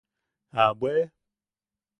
[0.59, 1.03] ¿A bweʼe?